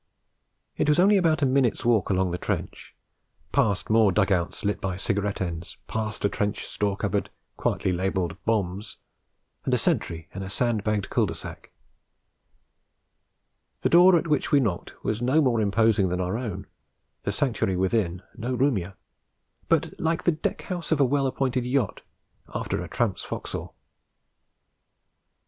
[0.77, 2.95] It was only about a minute's walk along the trench,
[3.51, 8.35] past more dug outs lit by cigarette ends, past a trench store cupboard quietly labelled
[8.43, 8.97] BOMBS,
[9.63, 11.71] and a sentry in a sand bagged cul de sac.
[13.81, 16.65] The door at which we knocked was no more imposing than our own,
[17.21, 18.95] the sanctuary within no roomier,
[19.69, 22.01] but like the deck house of a well appointed yacht
[22.55, 23.75] after a tramp's forecastle.